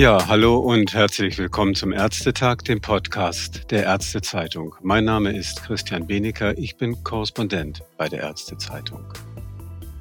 [0.00, 4.74] Ja, hallo und herzlich willkommen zum Ärztetag, dem Podcast der Ärztezeitung.
[4.80, 9.04] Mein Name ist Christian Benecker, ich bin Korrespondent bei der Ärztezeitung.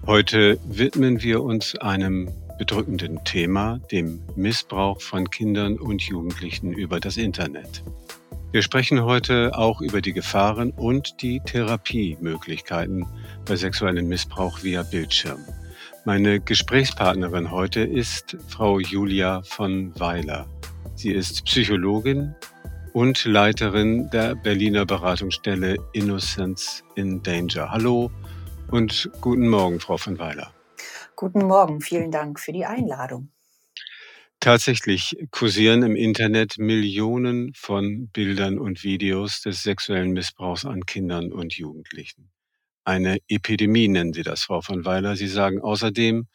[0.06, 7.18] Heute widmen wir uns einem bedrückenden Thema, dem Missbrauch von Kindern und Jugendlichen über das
[7.18, 7.84] Internet.
[8.54, 13.05] Wir sprechen heute auch über die Gefahren und die Therapiemöglichkeiten
[13.45, 15.44] bei sexuellem Missbrauch via Bildschirm.
[16.05, 20.48] Meine Gesprächspartnerin heute ist Frau Julia von Weiler.
[20.95, 22.34] Sie ist Psychologin
[22.94, 27.70] und Leiterin der Berliner Beratungsstelle Innocence in Danger.
[27.70, 28.09] Hallo
[28.71, 30.54] und guten Morgen, Frau von Weiler.
[31.17, 33.29] Guten Morgen, vielen Dank für die Einladung.
[34.40, 41.57] Tatsächlich kursieren im Internet Millionen von Bildern und Videos des sexuellen Missbrauchs an Kindern und
[41.57, 42.31] Jugendlichen.
[42.89, 45.16] Eine Epidemie nennen Sie das, Frau von Weiler.
[45.16, 46.25] Sie sagen außerdem,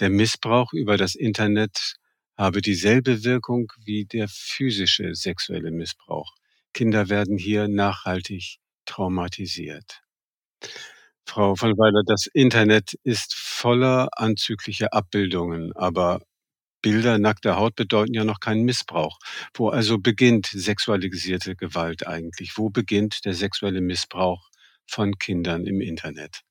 [0.00, 1.94] der Missbrauch über das Internet
[2.36, 6.34] habe dieselbe Wirkung wie der physische sexuelle Missbrauch.
[6.74, 10.02] Kinder werden hier nachhaltig traumatisiert.
[11.24, 16.20] Frau von Weiler, das Internet ist voller anzüglicher Abbildungen, aber
[16.82, 19.20] Bilder nackter Haut bedeuten ja noch keinen Missbrauch.
[19.54, 22.58] Wo also beginnt sexualisierte Gewalt eigentlich?
[22.58, 24.51] Wo beginnt der sexuelle Missbrauch
[24.92, 26.42] von Kindern im Internet?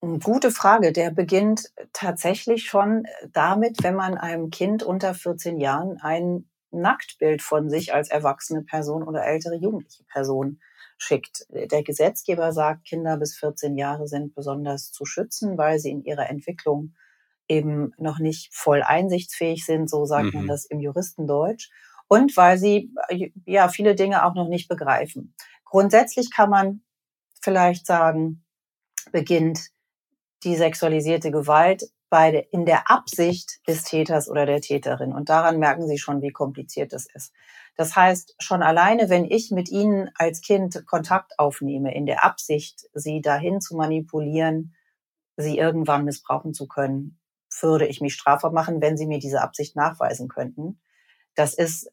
[0.00, 0.92] Gute Frage.
[0.92, 7.70] Der beginnt tatsächlich schon damit, wenn man einem Kind unter 14 Jahren ein Nacktbild von
[7.70, 10.60] sich als erwachsene Person oder ältere jugendliche Person
[10.98, 11.46] schickt.
[11.50, 16.30] Der Gesetzgeber sagt, Kinder bis 14 Jahre sind besonders zu schützen, weil sie in ihrer
[16.30, 16.94] Entwicklung
[17.48, 20.40] eben noch nicht voll einsichtsfähig sind, so sagt mhm.
[20.40, 21.70] man das im Juristendeutsch,
[22.08, 22.92] und weil sie
[23.46, 25.34] ja viele Dinge auch noch nicht begreifen.
[25.64, 26.82] Grundsätzlich kann man
[27.42, 28.44] vielleicht sagen,
[29.10, 29.70] beginnt
[30.44, 35.12] die sexualisierte Gewalt bei der, in der Absicht des Täters oder der Täterin.
[35.12, 37.32] Und daran merken Sie schon, wie kompliziert das ist.
[37.76, 42.86] Das heißt, schon alleine, wenn ich mit Ihnen als Kind Kontakt aufnehme, in der Absicht,
[42.92, 44.74] Sie dahin zu manipulieren,
[45.36, 47.18] Sie irgendwann missbrauchen zu können,
[47.60, 50.80] würde ich mich strafbar machen, wenn Sie mir diese Absicht nachweisen könnten.
[51.34, 51.90] Das ist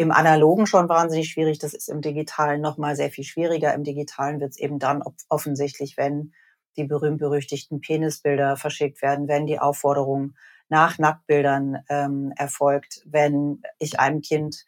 [0.00, 1.58] im Analogen schon wahnsinnig schwierig.
[1.58, 3.74] Das ist im Digitalen noch mal sehr viel schwieriger.
[3.74, 6.32] Im Digitalen wird es eben dann offensichtlich, wenn
[6.78, 10.32] die berühmt-berüchtigten Penisbilder verschickt werden, wenn die Aufforderung
[10.70, 14.64] nach Nacktbildern ähm, erfolgt, wenn ich einem Kind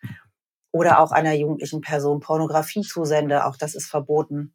[0.70, 4.54] oder auch einer jugendlichen Person Pornografie zusende, auch das ist verboten.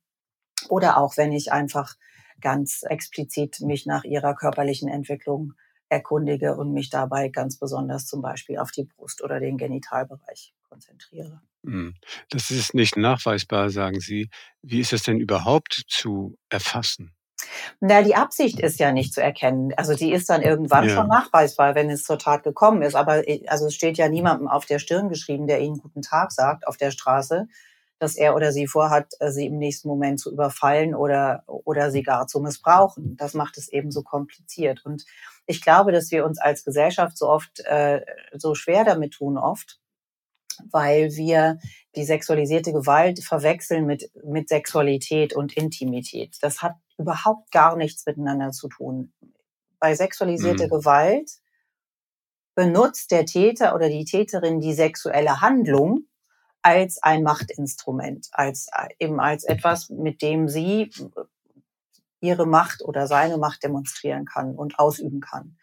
[0.70, 1.96] Oder auch wenn ich einfach
[2.40, 5.54] ganz explizit mich nach ihrer körperlichen Entwicklung
[5.90, 11.42] erkundige und mich dabei ganz besonders zum Beispiel auf die Brust oder den Genitalbereich konzentriere.
[11.64, 11.96] Hm.
[12.30, 14.30] Das ist nicht nachweisbar, sagen Sie.
[14.62, 17.14] Wie ist es denn überhaupt zu erfassen?
[17.80, 19.74] Na, die Absicht ist ja nicht zu erkennen.
[19.78, 20.96] Also die ist dann irgendwann ja.
[20.96, 22.96] schon nachweisbar, wenn es zur Tat gekommen ist.
[22.96, 26.31] Aber äh, also es steht ja niemandem auf der Stirn geschrieben, der Ihnen guten Tag
[26.31, 27.47] sagt auf der Straße,
[28.00, 32.03] dass er oder sie vorhat, äh, sie im nächsten Moment zu überfallen oder, oder sie
[32.03, 33.16] gar zu missbrauchen.
[33.18, 34.86] Das macht es eben so kompliziert.
[34.86, 35.06] Und
[35.47, 38.02] ich glaube, dass wir uns als Gesellschaft so oft äh,
[38.34, 39.80] so schwer damit tun, oft,
[40.69, 41.58] weil wir
[41.96, 46.38] die sexualisierte Gewalt verwechseln mit, mit Sexualität und Intimität.
[46.41, 49.13] Das hat überhaupt gar nichts miteinander zu tun.
[49.80, 50.72] Bei sexualisierter mhm.
[50.72, 51.31] Gewalt
[52.56, 56.08] benutzt der Täter oder die Täterin die sexuelle Handlung
[56.62, 58.68] als ein Machtinstrument, als
[59.00, 60.91] eben als etwas, mit dem sie
[62.19, 65.57] ihre Macht oder seine Macht demonstrieren kann und ausüben kann.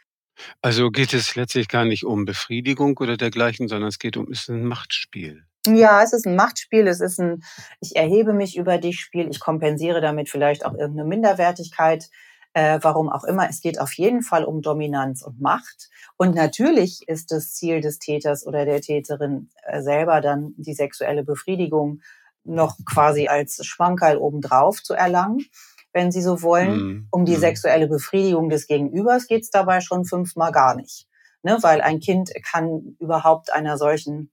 [0.63, 4.43] Also geht es letztlich gar nicht um Befriedigung oder dergleichen, sondern es geht um, es
[4.43, 5.45] ist ein Machtspiel.
[5.67, 7.43] Ja, es ist ein Machtspiel, es ist ein,
[7.81, 12.11] ich erhebe mich über dich Spiel, ich kompensiere damit vielleicht auch irgendeine Minderwertigkeit,
[12.53, 13.49] äh, warum auch immer.
[13.49, 15.89] Es geht auf jeden Fall um Dominanz und Macht.
[16.17, 21.25] Und natürlich ist das Ziel des Täters oder der Täterin äh, selber dann die sexuelle
[21.25, 22.03] Befriedigung
[22.45, 25.47] noch quasi als Schwankerl obendrauf zu erlangen
[25.95, 26.77] wenn Sie so wollen.
[26.77, 27.09] Mhm.
[27.11, 27.41] Um die mhm.
[27.41, 31.07] sexuelle Befriedigung des Gegenübers geht es dabei schon fünfmal gar nicht.
[31.43, 31.59] Ne?
[31.63, 34.31] Weil ein Kind kann überhaupt einer solchen,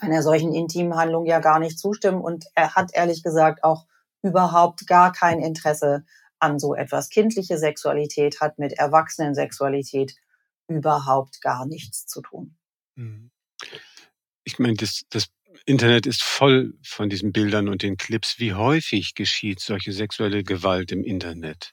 [0.00, 3.86] einer solchen intimen Handlung ja gar nicht zustimmen und er hat ehrlich gesagt auch
[4.22, 6.04] überhaupt gar kein Interesse
[6.38, 7.08] an so etwas.
[7.08, 10.16] Kindliche Sexualität hat mit Erwachsenensexualität
[10.66, 12.56] überhaupt gar nichts zu tun.
[12.96, 13.30] Mhm.
[14.44, 15.28] Ich meine, das, das
[15.66, 18.38] Internet ist voll von diesen Bildern und den Clips.
[18.38, 21.72] Wie häufig geschieht solche sexuelle Gewalt im Internet?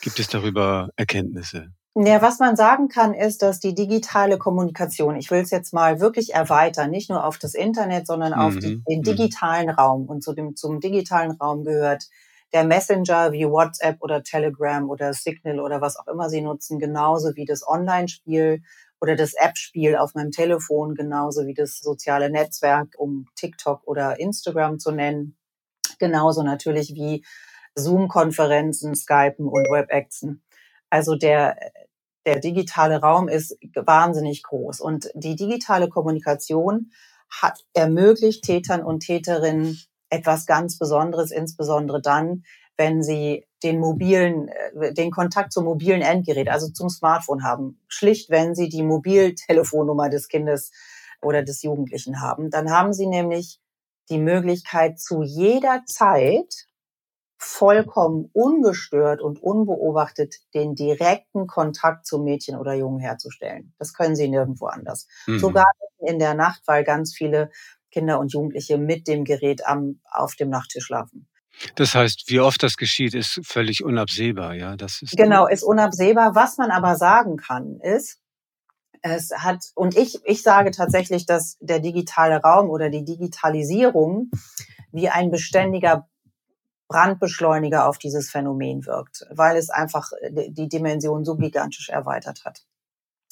[0.00, 1.68] Gibt es darüber Erkenntnisse?
[1.94, 5.98] Ja, was man sagen kann, ist, dass die digitale Kommunikation, ich will es jetzt mal
[5.98, 8.60] wirklich erweitern, nicht nur auf das Internet, sondern auf mhm.
[8.60, 9.02] die, den mhm.
[9.02, 10.06] digitalen Raum.
[10.06, 12.04] Und zu dem, zum digitalen Raum gehört
[12.52, 17.34] der Messenger wie WhatsApp oder Telegram oder Signal oder was auch immer Sie nutzen, genauso
[17.34, 18.62] wie das Online-Spiel
[19.00, 24.78] oder das App-Spiel auf meinem Telefon, genauso wie das soziale Netzwerk, um TikTok oder Instagram
[24.78, 25.36] zu nennen.
[25.98, 27.24] Genauso natürlich wie
[27.74, 30.42] Zoom-Konferenzen, Skypen und WebExen.
[30.90, 31.56] Also der,
[32.26, 36.90] der digitale Raum ist wahnsinnig groß und die digitale Kommunikation
[37.30, 39.78] hat ermöglicht Tätern und Täterinnen
[40.10, 42.44] etwas ganz Besonderes, insbesondere dann,
[42.78, 47.80] wenn sie den mobilen, äh, den Kontakt zum mobilen Endgerät, also zum Smartphone haben.
[47.88, 50.70] Schlicht, wenn sie die Mobiltelefonnummer des Kindes
[51.20, 52.50] oder des Jugendlichen haben.
[52.50, 53.60] Dann haben sie nämlich
[54.08, 56.66] die Möglichkeit, zu jeder Zeit
[57.40, 63.74] vollkommen ungestört und unbeobachtet den direkten Kontakt zum Mädchen oder Jungen herzustellen.
[63.78, 65.06] Das können sie nirgendwo anders.
[65.26, 65.38] Mhm.
[65.38, 65.66] Sogar
[65.98, 67.50] in der Nacht, weil ganz viele
[67.90, 71.28] Kinder und Jugendliche mit dem Gerät am, auf dem Nachttisch schlafen.
[71.74, 74.76] Das heißt, wie oft das geschieht, ist völlig unabsehbar, ja.
[74.76, 76.34] Das ist genau, ist unabsehbar.
[76.34, 78.20] Was man aber sagen kann, ist,
[79.02, 84.30] es hat, und ich, ich sage tatsächlich, dass der digitale Raum oder die Digitalisierung
[84.92, 86.08] wie ein beständiger
[86.88, 92.62] Brandbeschleuniger auf dieses Phänomen wirkt, weil es einfach äh, die Dimension so gigantisch erweitert hat.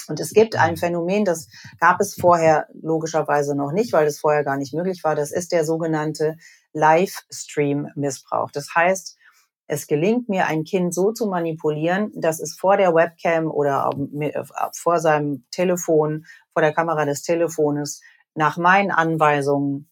[0.08, 0.76] Und es gibt ein mhm.
[0.76, 1.48] Phänomen, das
[1.80, 5.14] gab es vorher logischerweise noch nicht, weil es vorher gar nicht möglich war.
[5.14, 6.36] Das ist der sogenannte
[6.76, 8.50] Livestream-Missbrauch.
[8.50, 9.16] Das heißt,
[9.66, 13.90] es gelingt mir, ein Kind so zu manipulieren, dass es vor der Webcam oder
[14.74, 18.00] vor seinem Telefon, vor der Kamera des Telefones
[18.34, 19.88] nach meinen Anweisungen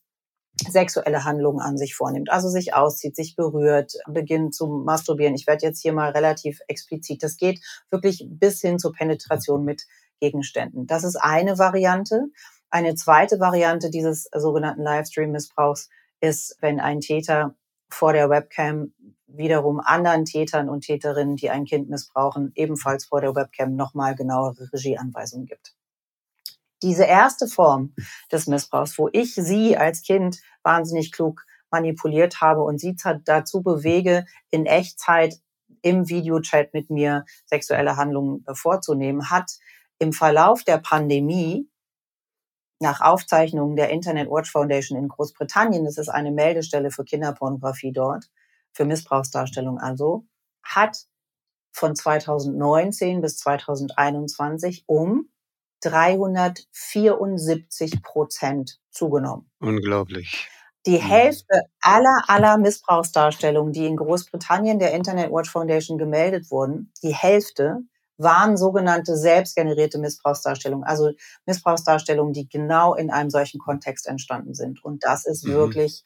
[0.69, 5.35] sexuelle Handlungen an sich vornimmt, also sich auszieht, sich berührt, beginnt zu masturbieren.
[5.35, 7.25] Ich werde jetzt hier mal relativ explizit.
[7.25, 7.59] Das geht
[7.91, 9.85] wirklich bis hin zur Penetration mit
[10.21, 10.87] Gegenständen.
[10.87, 12.27] Das ist eine Variante.
[12.71, 15.89] Eine zweite Variante dieses sogenannten Livestream-Missbrauchs
[16.25, 17.55] ist, wenn ein Täter
[17.91, 18.93] vor der Webcam
[19.27, 24.73] wiederum anderen Tätern und Täterinnen, die ein Kind missbrauchen, ebenfalls vor der Webcam nochmal genauere
[24.73, 25.75] Regieanweisungen gibt.
[26.83, 27.95] Diese erste Form
[28.31, 34.27] des Missbrauchs, wo ich sie als Kind wahnsinnig klug manipuliert habe und sie dazu bewege,
[34.51, 35.35] in Echtzeit
[35.83, 39.51] im Videochat mit mir sexuelle Handlungen vorzunehmen, hat
[39.99, 41.69] im Verlauf der Pandemie
[42.81, 48.25] nach Aufzeichnungen der Internet Watch Foundation in Großbritannien, das ist eine Meldestelle für Kinderpornografie dort,
[48.73, 50.27] für Missbrauchsdarstellung also,
[50.63, 51.07] hat
[51.73, 55.29] von 2019 bis 2021 um
[55.81, 59.49] 374 Prozent zugenommen.
[59.61, 60.49] Unglaublich.
[60.87, 61.03] Die mhm.
[61.03, 67.81] Hälfte aller, aller Missbrauchsdarstellungen, die in Großbritannien der Internet Watch Foundation gemeldet wurden, die Hälfte
[68.17, 71.11] waren sogenannte selbstgenerierte Missbrauchsdarstellungen, also
[71.47, 74.85] Missbrauchsdarstellungen, die genau in einem solchen Kontext entstanden sind.
[74.85, 75.53] Und das ist mhm.
[75.53, 76.05] wirklich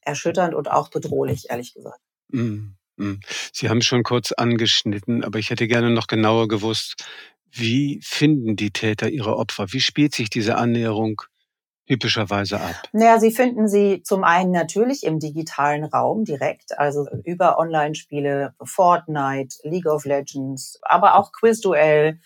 [0.00, 2.00] erschütternd und auch bedrohlich, ehrlich gesagt.
[2.28, 2.76] Mhm.
[2.96, 3.20] mhm.
[3.52, 7.04] Sie haben schon kurz angeschnitten, aber ich hätte gerne noch genauer gewusst,
[7.50, 9.72] wie finden die Täter ihre Opfer?
[9.72, 11.22] Wie spielt sich diese Annäherung
[11.88, 12.88] typischerweise ab?
[12.92, 19.56] Naja, sie finden sie zum einen natürlich im digitalen Raum direkt, also über Online-Spiele, Fortnite,
[19.64, 22.20] League of Legends, aber auch Quizduell.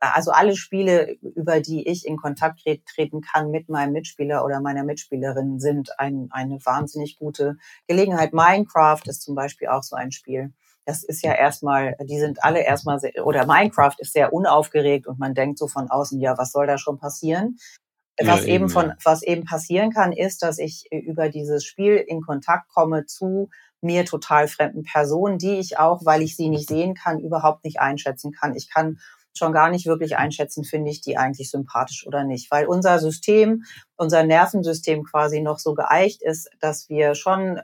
[0.00, 4.84] Also alle Spiele, über die ich in Kontakt treten kann mit meinem Mitspieler oder meiner
[4.84, 7.56] Mitspielerin, sind ein, eine wahnsinnig gute
[7.88, 8.32] Gelegenheit.
[8.32, 10.52] Minecraft ist zum Beispiel auch so ein Spiel
[10.88, 15.18] das ist ja erstmal, die sind alle erstmal, sehr, oder Minecraft ist sehr unaufgeregt und
[15.18, 17.58] man denkt so von außen, ja, was soll da schon passieren?
[18.20, 21.96] Was ja, eben, eben von, was eben passieren kann, ist, dass ich über dieses Spiel
[21.96, 23.48] in Kontakt komme zu
[23.80, 27.80] mir total fremden Personen, die ich auch, weil ich sie nicht sehen kann, überhaupt nicht
[27.80, 28.56] einschätzen kann.
[28.56, 28.98] Ich kann
[29.34, 33.64] schon gar nicht wirklich einschätzen, finde ich die eigentlich sympathisch oder nicht, weil unser System,
[33.96, 37.60] unser Nervensystem quasi noch so geeicht ist, dass wir schon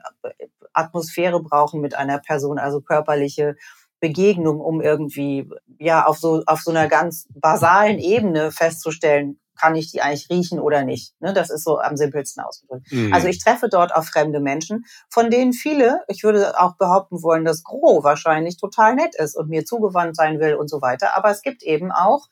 [0.73, 3.55] Atmosphäre brauchen mit einer Person, also körperliche
[3.99, 9.91] Begegnung, um irgendwie ja auf so auf so einer ganz basalen Ebene festzustellen, kann ich
[9.91, 11.13] die eigentlich riechen oder nicht.
[11.19, 12.91] Ne, das ist so am simpelsten ausgedrückt.
[12.91, 13.13] Mhm.
[13.13, 17.45] Also ich treffe dort auf fremde Menschen, von denen viele, ich würde auch behaupten wollen,
[17.45, 21.15] dass Gros wahrscheinlich total nett ist und mir zugewandt sein will und so weiter.
[21.15, 22.27] Aber es gibt eben auch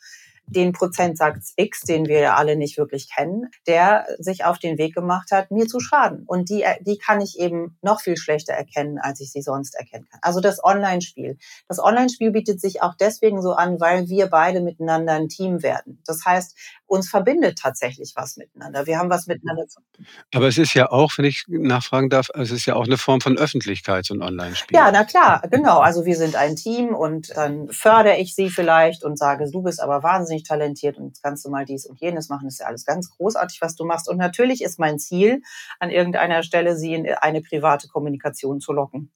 [0.46, 4.94] den Prozentsatz X, den wir ja alle nicht wirklich kennen, der sich auf den Weg
[4.94, 6.24] gemacht hat, mir zu schaden.
[6.26, 10.06] Und die, die kann ich eben noch viel schlechter erkennen, als ich sie sonst erkennen
[10.10, 10.20] kann.
[10.22, 11.38] Also das Online-Spiel.
[11.68, 16.02] Das Online-Spiel bietet sich auch deswegen so an, weil wir beide miteinander ein Team werden.
[16.06, 18.86] Das heißt, uns verbindet tatsächlich was miteinander.
[18.86, 20.06] Wir haben was miteinander zu tun.
[20.34, 23.22] Aber es ist ja auch, wenn ich nachfragen darf, es ist ja auch eine Form
[23.22, 24.78] von Öffentlichkeit, so ein Online-Spiel.
[24.78, 25.80] Ja, na klar, genau.
[25.80, 29.82] Also wir sind ein Team und dann fördere ich sie vielleicht und sage, du bist
[29.82, 32.46] aber wahnsinnig talentiert und jetzt kannst du mal dies und jenes machen.
[32.46, 34.10] Das ist ja alles ganz großartig, was du machst.
[34.10, 35.42] Und natürlich ist mein Ziel,
[35.80, 39.12] an irgendeiner Stelle sie in eine private Kommunikation zu locken.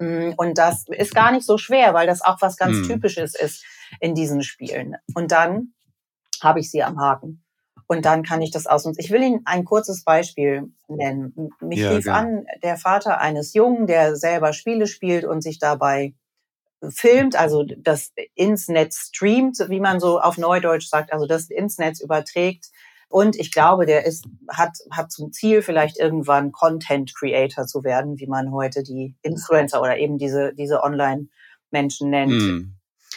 [0.00, 2.88] Mm, und das ist gar nicht so schwer, weil das auch was ganz hm.
[2.88, 3.64] Typisches ist
[4.00, 4.96] in diesen Spielen.
[5.14, 5.74] Und dann
[6.42, 7.44] habe ich sie am Haken.
[7.86, 8.86] Und dann kann ich das aus.
[8.86, 11.50] Und ich will Ihnen ein kurzes Beispiel nennen.
[11.60, 16.14] Mich ja, rief an der Vater eines Jungen, der selber Spiele spielt und sich dabei
[16.90, 21.78] filmt, also das ins Netz streamt, wie man so auf Neudeutsch sagt, also das ins
[21.78, 22.66] Netz überträgt.
[23.08, 28.18] Und ich glaube, der ist, hat, hat zum Ziel, vielleicht irgendwann Content Creator zu werden,
[28.18, 32.32] wie man heute die Influencer oder eben diese, diese Online-Menschen nennt.
[32.32, 32.74] Mm.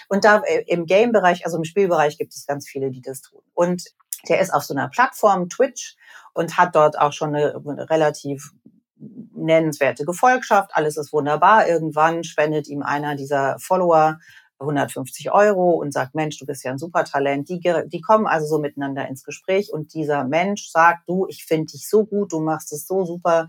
[0.07, 3.41] Und da äh, im Game-Bereich, also im Spielbereich gibt es ganz viele, die das tun.
[3.53, 3.85] Und
[4.29, 5.95] der ist auf so einer Plattform, Twitch,
[6.33, 8.51] und hat dort auch schon eine, eine relativ
[8.99, 10.71] nennenswerte Gefolgschaft.
[10.73, 11.67] Alles ist wunderbar.
[11.67, 14.19] Irgendwann spendet ihm einer dieser Follower
[14.59, 17.47] 150 Euro und sagt, Mensch, du bist ja ein super Talent.
[17.49, 21.73] Die, die kommen also so miteinander ins Gespräch und dieser Mensch sagt, du, ich finde
[21.73, 23.47] dich so gut, du machst es so super.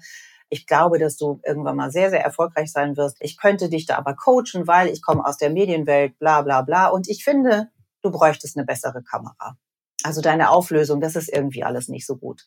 [0.50, 3.17] Ich glaube, dass du irgendwann mal sehr, sehr erfolgreich sein wirst.
[3.21, 6.88] Ich könnte dich da aber coachen, weil ich komme aus der Medienwelt, bla bla bla.
[6.88, 7.69] Und ich finde,
[8.02, 9.57] du bräuchtest eine bessere Kamera.
[10.05, 12.45] Also deine Auflösung, das ist irgendwie alles nicht so gut.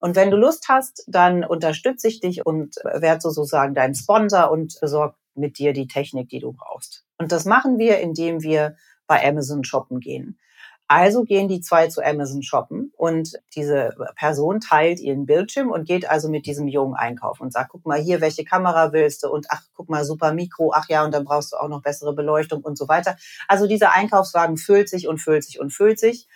[0.00, 4.78] Und wenn du Lust hast, dann unterstütze ich dich und werde sozusagen dein Sponsor und
[4.80, 7.04] besorge mit dir die Technik, die du brauchst.
[7.18, 10.38] Und das machen wir, indem wir bei Amazon shoppen gehen.
[10.86, 16.08] Also gehen die zwei zu Amazon shoppen und diese Person teilt ihren Bildschirm und geht
[16.08, 19.46] also mit diesem Jungen einkaufen und sagt, guck mal hier, welche Kamera willst du und
[19.48, 22.60] ach, guck mal, super Mikro, ach ja, und dann brauchst du auch noch bessere Beleuchtung
[22.62, 23.16] und so weiter.
[23.48, 26.28] Also dieser Einkaufswagen füllt sich und füllt sich und füllt sich.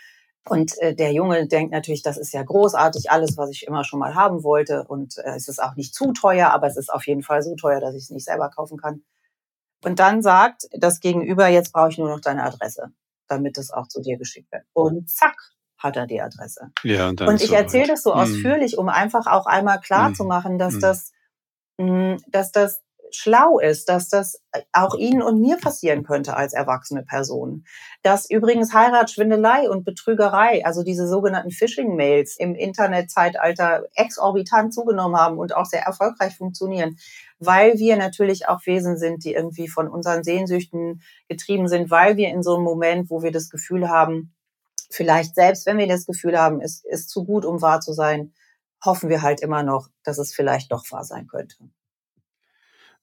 [0.49, 4.01] Und äh, der Junge denkt natürlich, das ist ja großartig, alles, was ich immer schon
[4.01, 4.85] mal haben wollte.
[4.85, 7.55] Und äh, es ist auch nicht zu teuer, aber es ist auf jeden Fall so
[7.55, 9.03] teuer, dass ich es nicht selber kaufen kann.
[9.85, 12.91] Und dann sagt das Gegenüber, jetzt brauche ich nur noch deine Adresse,
[13.29, 14.65] damit es auch zu dir geschickt wird.
[14.73, 15.37] Und zack,
[15.79, 16.73] hat er die Adresse.
[16.83, 18.21] Ja, und, dann und ich erzähle das so hm.
[18.21, 20.15] ausführlich, um einfach auch einmal klar hm.
[20.15, 20.81] zu machen, dass hm.
[20.81, 21.13] das,
[21.79, 27.03] mh, dass das schlau ist, dass das auch Ihnen und mir passieren könnte als erwachsene
[27.03, 27.65] Person.
[28.03, 35.55] Dass übrigens Heiratsschwindelei und Betrügerei, also diese sogenannten Phishing-Mails im Internetzeitalter exorbitant zugenommen haben und
[35.55, 36.97] auch sehr erfolgreich funktionieren,
[37.39, 42.29] weil wir natürlich auch Wesen sind, die irgendwie von unseren Sehnsüchten getrieben sind, weil wir
[42.29, 44.35] in so einem Moment, wo wir das Gefühl haben,
[44.91, 48.33] vielleicht selbst wenn wir das Gefühl haben, es ist zu gut, um wahr zu sein,
[48.85, 51.57] hoffen wir halt immer noch, dass es vielleicht doch wahr sein könnte.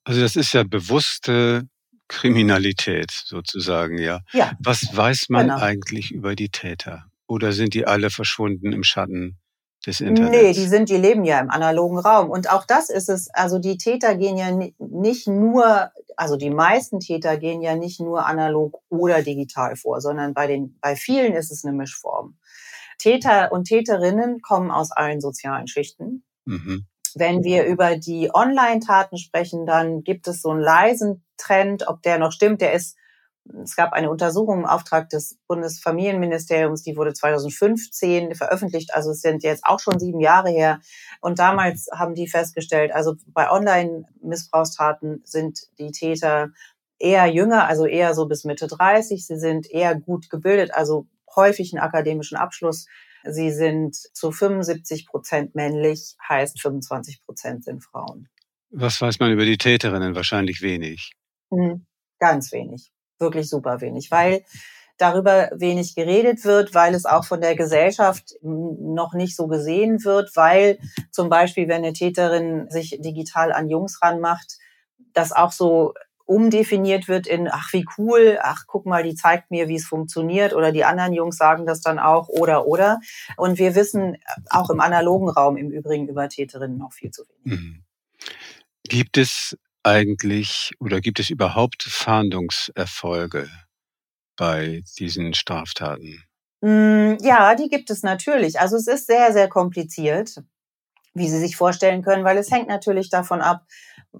[0.05, 1.67] Also das ist ja bewusste
[2.07, 4.21] Kriminalität sozusagen, ja.
[4.31, 5.59] ja Was weiß man genau.
[5.59, 7.05] eigentlich über die Täter?
[7.27, 9.39] Oder sind die alle verschwunden im Schatten
[9.85, 10.37] des Internets?
[10.37, 12.29] Nee, die sind, die leben ja im analogen Raum.
[12.29, 16.99] Und auch das ist es, also die Täter gehen ja nicht nur, also die meisten
[16.99, 21.51] Täter gehen ja nicht nur analog oder digital vor, sondern bei den, bei vielen ist
[21.51, 22.37] es eine Mischform.
[22.99, 26.23] Täter und Täterinnen kommen aus allen sozialen Schichten.
[26.45, 26.85] Mhm.
[27.15, 32.19] Wenn wir über die Online-Taten sprechen, dann gibt es so einen leisen Trend, ob der
[32.19, 32.59] noch stimmt.
[32.59, 32.97] Der ist,
[33.63, 38.93] es gab eine Untersuchung im Auftrag des Bundesfamilienministeriums, die wurde 2015 veröffentlicht.
[38.93, 40.81] Also es sind jetzt auch schon sieben Jahre her.
[41.21, 46.49] Und damals haben die festgestellt, also bei Online-Missbrauchstaten sind die Täter
[46.99, 49.25] eher jünger, also eher so bis Mitte 30.
[49.25, 52.87] Sie sind eher gut gebildet, also häufig einen akademischen Abschluss.
[53.27, 58.29] Sie sind zu 75 Prozent männlich, heißt 25 Prozent sind Frauen.
[58.69, 60.15] Was weiß man über die Täterinnen?
[60.15, 61.13] Wahrscheinlich wenig.
[61.49, 61.85] Mhm.
[62.19, 62.91] Ganz wenig.
[63.19, 64.43] Wirklich super wenig, weil
[64.97, 70.35] darüber wenig geredet wird, weil es auch von der Gesellschaft noch nicht so gesehen wird,
[70.35, 70.79] weil
[71.11, 74.57] zum Beispiel, wenn eine Täterin sich digital an Jungs ranmacht,
[75.13, 75.93] das auch so
[76.25, 80.53] umdefiniert wird in, ach wie cool, ach guck mal, die zeigt mir, wie es funktioniert
[80.53, 82.99] oder die anderen Jungs sagen das dann auch oder oder.
[83.37, 84.17] Und wir wissen
[84.49, 87.59] auch im analogen Raum im Übrigen über Täterinnen noch viel zu wenig.
[87.59, 87.83] Mhm.
[88.83, 93.49] Gibt es eigentlich oder gibt es überhaupt Fahndungserfolge
[94.35, 96.23] bei diesen Straftaten?
[96.61, 98.59] Mm, ja, die gibt es natürlich.
[98.59, 100.41] Also es ist sehr, sehr kompliziert,
[101.13, 103.65] wie Sie sich vorstellen können, weil es hängt natürlich davon ab,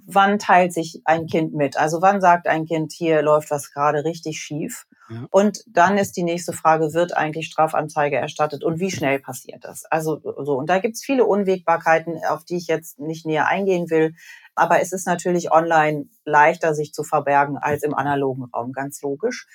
[0.06, 1.78] wann teilt sich ein Kind mit?
[1.78, 4.86] Also wann sagt ein Kind, hier läuft was gerade richtig schief?
[5.10, 5.28] Ja.
[5.32, 9.86] Und dann ist die nächste Frage, wird eigentlich Strafanzeige erstattet und wie schnell passiert das?
[9.86, 14.14] Also so, und da gibt's viele Unwägbarkeiten, auf die ich jetzt nicht näher eingehen will.
[14.56, 19.48] Aber es ist natürlich online leichter, sich zu verbergen als im analogen Raum, ganz logisch.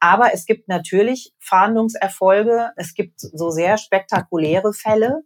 [0.00, 2.72] Aber es gibt natürlich Fahndungserfolge.
[2.76, 5.22] Es gibt so sehr spektakuläre Fälle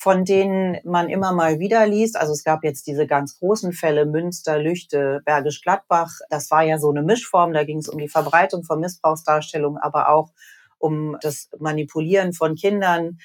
[0.00, 2.16] von denen man immer mal wieder liest.
[2.16, 6.20] Also es gab jetzt diese ganz großen Fälle Münster, Lüchte, Bergisch Gladbach.
[6.30, 7.52] Das war ja so eine Mischform.
[7.52, 10.30] Da ging es um die Verbreitung von Missbrauchsdarstellungen, aber auch
[10.78, 13.18] um das Manipulieren von Kindern.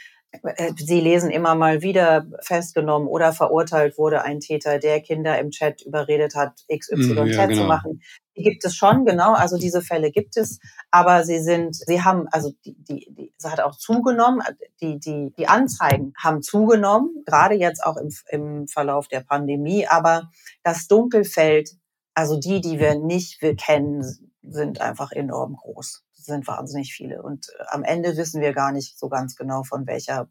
[0.43, 5.51] Äh, Sie lesen immer mal wieder festgenommen oder verurteilt wurde ein Täter, der Kinder im
[5.51, 7.61] Chat überredet hat, XYZ mm, ja, genau.
[7.61, 8.01] zu machen.
[8.37, 9.33] Die gibt es schon, genau.
[9.33, 10.59] Also diese Fälle gibt es,
[10.91, 14.41] aber sie sind, sie haben, also die, die, die es hat auch zugenommen.
[14.81, 19.87] Die, die, die Anzeigen haben zugenommen, gerade jetzt auch im, im Verlauf der Pandemie.
[19.87, 20.29] Aber
[20.63, 21.71] das Dunkelfeld,
[22.13, 24.03] also die, die wir nicht wir kennen,
[24.41, 27.21] sind einfach enorm groß sind wahnsinnig viele.
[27.21, 30.29] Und äh, am Ende wissen wir gar nicht so ganz genau, von welcher,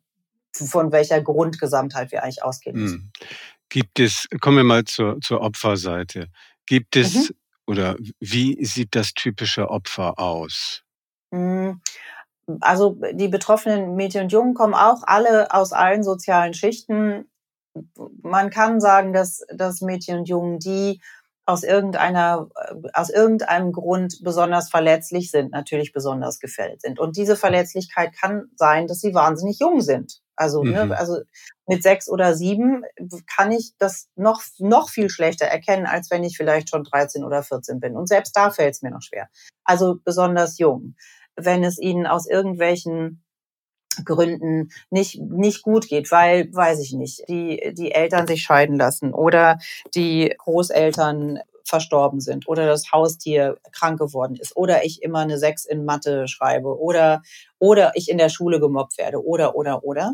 [0.52, 3.12] von welcher Grundgesamtheit wir eigentlich ausgehen müssen.
[3.18, 3.28] Hm.
[3.68, 6.28] Gibt es, kommen wir mal zur, zur Opferseite.
[6.66, 7.34] Gibt es mhm.
[7.66, 10.82] oder wie sieht das typische Opfer aus?
[11.32, 11.80] Hm.
[12.60, 17.30] Also die betroffenen Mädchen und Jungen kommen auch alle aus allen sozialen Schichten.
[18.22, 21.00] Man kann sagen, dass, dass Mädchen und Jungen, die
[21.46, 26.98] aus irgendeiner, äh, aus irgendeinem Grund besonders verletzlich sind, natürlich besonders gefällt sind.
[26.98, 30.20] Und diese Verletzlichkeit kann sein, dass sie wahnsinnig jung sind.
[30.36, 30.90] Also, ne, mhm.
[30.90, 31.20] ne, also
[31.66, 32.82] mit sechs oder sieben
[33.36, 37.42] kann ich das noch, noch viel schlechter erkennen, als wenn ich vielleicht schon 13 oder
[37.42, 37.96] 14 bin.
[37.96, 39.28] Und selbst da fällt es mir noch schwer.
[39.64, 40.96] Also besonders jung.
[41.36, 43.23] Wenn es ihnen aus irgendwelchen
[44.04, 49.12] Gründen nicht, nicht gut geht, weil, weiß ich nicht, die, die Eltern sich scheiden lassen
[49.12, 49.58] oder
[49.94, 55.64] die Großeltern verstorben sind oder das Haustier krank geworden ist oder ich immer eine Sechs
[55.64, 57.22] in Mathe schreibe oder,
[57.58, 60.12] oder ich in der Schule gemobbt werde oder, oder, oder.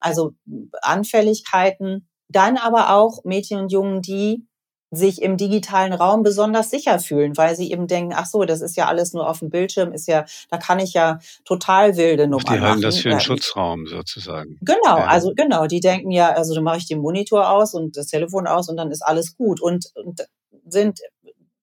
[0.00, 0.32] Also
[0.80, 2.08] Anfälligkeiten.
[2.28, 4.46] Dann aber auch Mädchen und Jungen, die
[4.90, 8.76] sich im digitalen Raum besonders sicher fühlen, weil sie eben denken, ach so, das ist
[8.76, 12.44] ja alles nur auf dem Bildschirm, ist ja, da kann ich ja total wilde Nummern
[12.44, 12.56] machen.
[12.56, 14.58] Die halten das für einen Schutzraum sozusagen.
[14.62, 15.06] Genau, ja.
[15.06, 18.46] also genau, die denken ja, also dann mache ich den Monitor aus und das Telefon
[18.46, 20.26] aus und dann ist alles gut und, und
[20.66, 21.00] sind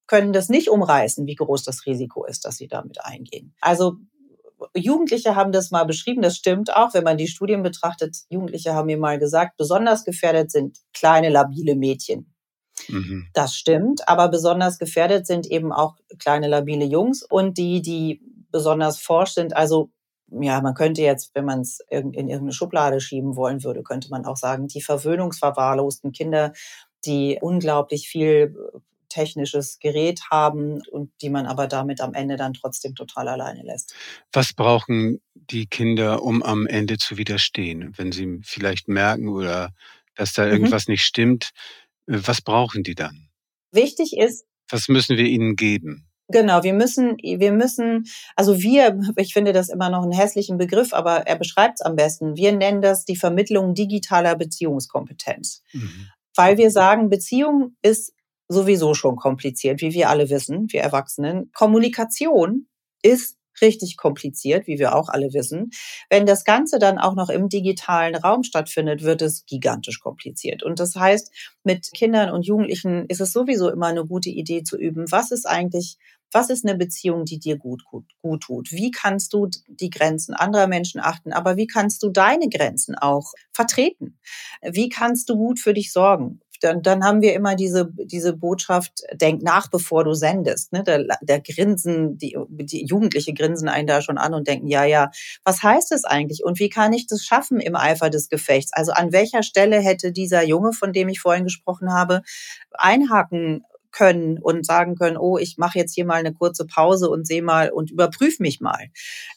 [0.07, 3.55] können das nicht umreißen, wie groß das Risiko ist, dass sie damit eingehen.
[3.59, 3.95] Also
[4.75, 8.17] Jugendliche haben das mal beschrieben, das stimmt auch, wenn man die Studien betrachtet.
[8.29, 12.34] Jugendliche haben mir mal gesagt, besonders gefährdet sind kleine, labile Mädchen
[12.87, 13.27] Mhm.
[13.33, 18.99] Das stimmt, aber besonders gefährdet sind eben auch kleine labile Jungs und die, die besonders
[18.99, 19.55] forsch sind.
[19.55, 19.89] Also
[20.31, 24.25] ja, man könnte jetzt, wenn man es in irgendeine Schublade schieben wollen würde, könnte man
[24.25, 26.53] auch sagen, die verwöhnungsverwahrlosten Kinder,
[27.05, 32.53] die unglaublich viel äh, technisches Gerät haben und die man aber damit am Ende dann
[32.53, 33.93] trotzdem total alleine lässt.
[34.33, 39.69] Was brauchen die Kinder, um am Ende zu widerstehen, wenn sie vielleicht merken oder
[40.15, 40.51] dass da mhm.
[40.51, 40.93] irgendwas mhm.
[40.93, 41.51] nicht stimmt?
[42.07, 43.29] Was brauchen die dann?
[43.71, 44.45] Wichtig ist.
[44.69, 46.07] Was müssen wir ihnen geben?
[46.27, 50.91] Genau, wir müssen, wir müssen, also wir, ich finde das immer noch einen hässlichen Begriff,
[50.91, 52.35] aber er beschreibt es am besten.
[52.35, 55.61] Wir nennen das die Vermittlung digitaler Beziehungskompetenz.
[55.73, 56.09] Mhm.
[56.35, 58.13] Weil wir sagen, Beziehung ist
[58.47, 61.51] sowieso schon kompliziert, wie wir alle wissen, wir Erwachsenen.
[61.53, 62.67] Kommunikation
[63.03, 65.71] ist richtig kompliziert, wie wir auch alle wissen.
[66.09, 70.63] Wenn das Ganze dann auch noch im digitalen Raum stattfindet, wird es gigantisch kompliziert.
[70.63, 71.31] Und das heißt,
[71.63, 75.47] mit Kindern und Jugendlichen ist es sowieso immer eine gute Idee zu üben, was ist
[75.47, 75.97] eigentlich
[76.31, 78.71] was ist eine Beziehung, die dir gut, gut, gut tut?
[78.71, 81.31] Wie kannst du die Grenzen anderer Menschen achten?
[81.31, 84.19] Aber wie kannst du deine Grenzen auch vertreten?
[84.61, 86.41] Wie kannst du gut für dich sorgen?
[86.59, 90.73] Dann, dann haben wir immer diese, diese Botschaft, denk nach, bevor du sendest.
[90.73, 90.83] Ne?
[90.83, 95.11] Der, der Grinsen, die, die Jugendliche grinsen einen da schon an und denken, ja, ja,
[95.43, 96.43] was heißt das eigentlich?
[96.43, 98.71] Und wie kann ich das schaffen im Eifer des Gefechts?
[98.73, 102.21] Also an welcher Stelle hätte dieser Junge, von dem ich vorhin gesprochen habe,
[102.71, 107.25] einhaken können und sagen können, oh, ich mache jetzt hier mal eine kurze Pause und
[107.25, 108.89] sehe mal und überprüfe mich mal.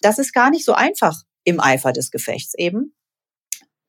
[0.02, 2.94] Das ist gar nicht so einfach im Eifer des Gefechts eben.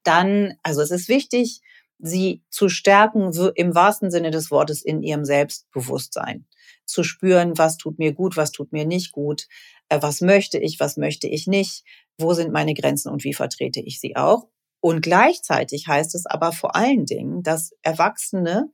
[0.04, 1.62] Dann, also es ist wichtig,
[2.00, 6.46] sie zu stärken im wahrsten Sinne des Wortes in ihrem Selbstbewusstsein.
[6.86, 9.48] Zu spüren, was tut mir gut, was tut mir nicht gut,
[9.90, 11.84] äh, was möchte ich, was möchte ich nicht,
[12.18, 14.48] wo sind meine Grenzen und wie vertrete ich sie auch.
[14.82, 18.72] Und gleichzeitig heißt es aber vor allen Dingen, dass Erwachsene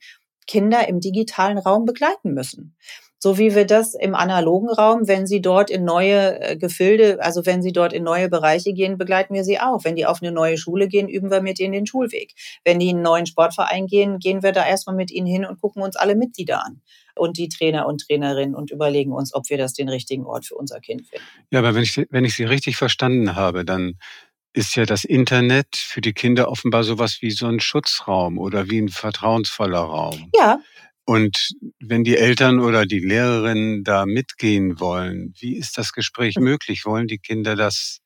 [0.48, 2.76] Kinder im digitalen Raum begleiten müssen
[3.20, 7.46] so wie wir das im analogen Raum, wenn sie dort in neue äh, Gefilde, also
[7.46, 9.84] wenn sie dort in neue Bereiche gehen, begleiten wir sie auch.
[9.84, 12.34] Wenn die auf eine neue Schule gehen, üben wir mit ihnen den Schulweg.
[12.64, 15.60] Wenn die in einen neuen Sportverein gehen, gehen wir da erstmal mit ihnen hin und
[15.60, 16.82] gucken uns alle Mitglieder an
[17.16, 20.56] und die Trainer und Trainerinnen und überlegen uns, ob wir das den richtigen Ort für
[20.56, 21.26] unser Kind finden.
[21.50, 23.98] Ja, aber wenn ich, wenn ich Sie richtig verstanden habe, dann
[24.54, 28.80] ist ja das Internet für die Kinder offenbar sowas wie so ein Schutzraum oder wie
[28.80, 30.30] ein vertrauensvoller Raum.
[30.34, 30.60] Ja,
[31.06, 36.86] und wenn die Eltern oder die Lehrerinnen da mitgehen wollen, wie ist das Gespräch möglich?
[36.86, 38.00] Wollen die Kinder das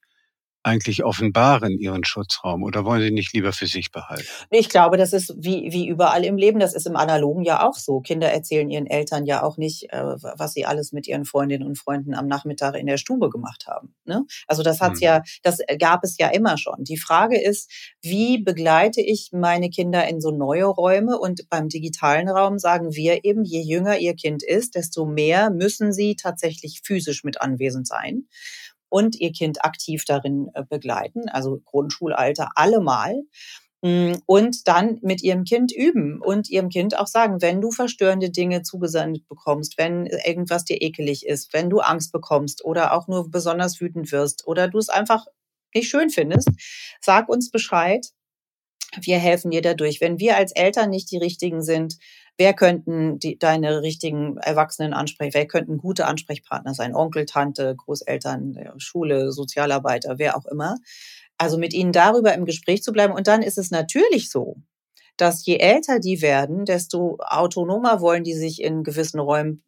[0.64, 2.64] eigentlich offenbaren, ihren Schutzraum?
[2.64, 4.28] Oder wollen sie nicht lieber für sich behalten?
[4.52, 6.60] Ich glaube, das ist wie, wie überall im Leben.
[6.60, 8.02] Das ist im Analogen ja auch so.
[8.02, 11.78] Kinder erzählen ihren Eltern ja auch nicht, äh, was sie alles mit ihren Freundinnen und
[11.78, 13.96] Freunden am Nachmittag in der Stube gemacht haben.
[14.06, 14.26] Ne?
[14.48, 15.06] Also das hat's mhm.
[15.06, 16.84] ja, das gab es ja immer schon.
[16.84, 21.18] Die Frage ist, wie begleite ich meine Kinder in so neue Räume?
[21.18, 25.94] Und beim digitalen Raum sagen wir eben, je jünger ihr Kind ist, desto mehr müssen
[25.94, 28.28] sie tatsächlich physisch mit anwesend sein
[28.90, 33.24] und ihr Kind aktiv darin äh, begleiten, also Grundschulalter allemal.
[33.82, 38.30] Mm, und dann mit ihrem Kind üben und ihrem Kind auch sagen, wenn du verstörende
[38.30, 43.32] Dinge zugesendet bekommst, wenn irgendwas dir ekelig ist, wenn du Angst bekommst oder auch nur
[43.32, 45.26] besonders wütend wirst oder du es einfach
[45.74, 46.50] nicht schön findest,
[47.00, 48.06] sag uns Bescheid.
[49.02, 50.02] Wir helfen dir dadurch.
[50.02, 51.98] Wenn wir als Eltern nicht die richtigen sind,
[52.40, 58.58] wer könnten die, deine richtigen Erwachsenen ansprechen, wer könnten gute Ansprechpartner sein, Onkel, Tante, Großeltern,
[58.78, 60.78] Schule, Sozialarbeiter, wer auch immer.
[61.38, 63.14] Also mit ihnen darüber im Gespräch zu bleiben.
[63.14, 64.56] Und dann ist es natürlich so,
[65.18, 69.62] dass je älter die werden, desto autonomer wollen die sich in gewissen Räumen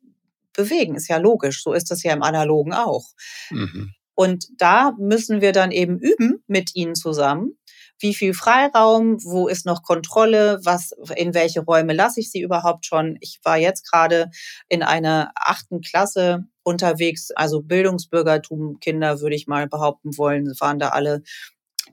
[0.54, 0.96] bewegen.
[0.96, 1.64] Ist ja logisch.
[1.64, 3.06] So ist das ja im Analogen auch.
[3.50, 3.92] Mhm.
[4.16, 7.58] Und da müssen wir dann eben üben mit ihnen zusammen,
[8.02, 12.86] wie viel Freiraum, wo ist noch Kontrolle, was, in welche Räume lasse ich sie überhaupt
[12.86, 13.18] schon.
[13.22, 14.30] Ich war jetzt gerade
[14.68, 20.90] in einer achten Klasse unterwegs, also Bildungsbürgertum, Kinder würde ich mal behaupten wollen, waren da
[20.90, 21.24] alle,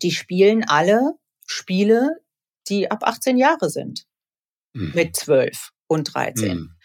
[0.02, 1.14] die spielen alle
[1.46, 2.16] Spiele,
[2.68, 4.04] die ab 18 Jahre sind.
[4.74, 4.92] Mhm.
[4.94, 6.56] Mit 12 und 13.
[6.56, 6.76] Mhm.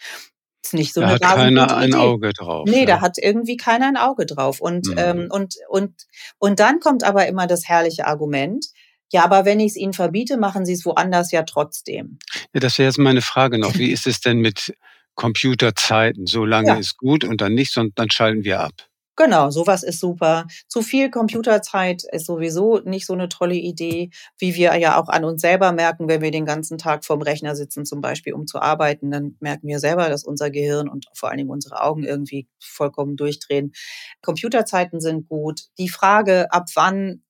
[0.64, 2.66] Ist nicht so da eine hat keiner ein Auge drauf.
[2.66, 2.86] Nee, ja.
[2.86, 4.60] da hat irgendwie keiner ein Auge drauf.
[4.60, 4.94] Und, mhm.
[4.96, 6.06] ähm, und, und,
[6.38, 8.64] und dann kommt aber immer das herrliche Argument,
[9.12, 12.18] ja, aber wenn ich es Ihnen verbiete, machen Sie es woanders ja trotzdem.
[12.52, 13.74] Ja, das wäre jetzt meine Frage noch.
[13.74, 14.74] Wie ist es denn mit
[15.14, 16.26] Computerzeiten?
[16.26, 16.76] So lange ja.
[16.76, 18.72] ist gut und dann nicht, sondern dann schalten wir ab.
[19.16, 20.46] Genau, sowas ist super.
[20.66, 25.24] Zu viel Computerzeit ist sowieso nicht so eine tolle Idee, wie wir ja auch an
[25.24, 28.60] uns selber merken, wenn wir den ganzen Tag vorm Rechner sitzen, zum Beispiel, um zu
[28.60, 32.48] arbeiten, dann merken wir selber, dass unser Gehirn und vor allen Dingen unsere Augen irgendwie
[32.58, 33.72] vollkommen durchdrehen.
[34.20, 35.60] Computerzeiten sind gut.
[35.78, 37.22] Die Frage, ab wann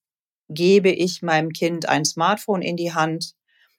[0.49, 3.33] gebe ich meinem Kind ein Smartphone in die Hand?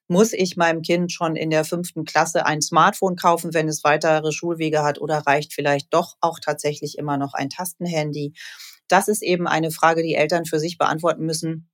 [0.07, 4.31] Muss ich meinem Kind schon in der fünften Klasse ein Smartphone kaufen, wenn es weitere
[4.31, 8.33] Schulwege hat oder reicht vielleicht doch auch tatsächlich immer noch ein Tastenhandy?
[8.87, 11.69] Das ist eben eine Frage, die Eltern für sich beantworten müssen,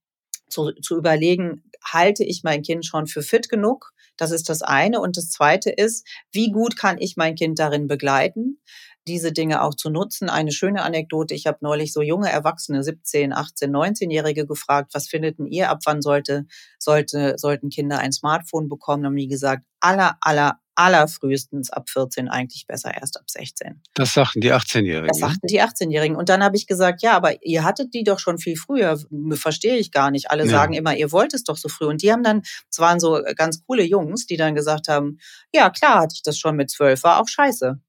[0.48, 3.92] zu, zu überlegen, halte ich mein Kind schon für fit genug?
[4.16, 5.00] Das ist das eine.
[5.00, 8.60] Und das zweite ist, wie gut kann ich mein Kind darin begleiten?
[9.06, 10.28] Diese Dinge auch zu nutzen.
[10.28, 15.38] Eine schöne Anekdote, ich habe neulich so junge Erwachsene, 17, 18, 19-Jährige gefragt, was findet
[15.38, 16.46] denn ihr, ab wann sollte,
[16.78, 19.04] sollte, sollten Kinder ein Smartphone bekommen?
[19.04, 23.82] Haben die gesagt, aller, aller, allerfrühestens ab 14, eigentlich besser erst ab 16.
[23.94, 25.08] Das sagten die 18-Jährigen.
[25.08, 26.16] Das sagten die 18-Jährigen.
[26.16, 28.98] Und dann habe ich gesagt, ja, aber ihr hattet die doch schon viel früher.
[29.32, 30.30] Verstehe ich gar nicht.
[30.30, 30.50] Alle ja.
[30.50, 31.86] sagen immer, ihr wollt es doch so früh.
[31.86, 35.18] Und die haben dann, es waren so ganz coole Jungs, die dann gesagt haben,
[35.52, 37.80] ja, klar hatte ich das schon mit zwölf, war auch scheiße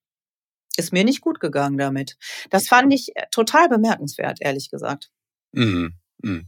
[0.78, 2.18] ist mir nicht gut gegangen damit.
[2.50, 5.12] Das fand ich äh, total bemerkenswert, ehrlich gesagt.
[5.52, 5.96] Mhm.
[6.22, 6.48] Mhm.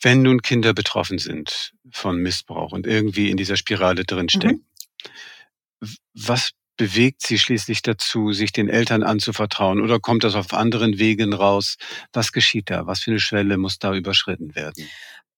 [0.00, 4.66] Wenn nun Kinder betroffen sind von Missbrauch und irgendwie in dieser Spirale drinstecken,
[5.80, 5.88] mhm.
[6.14, 11.32] was bewegt sie schließlich dazu, sich den Eltern anzuvertrauen oder kommt das auf anderen Wegen
[11.32, 11.76] raus?
[12.12, 12.86] Was geschieht da?
[12.86, 14.88] Was für eine Schwelle muss da überschritten werden?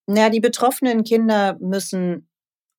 [0.07, 2.29] Na, die betroffenen Kinder müssen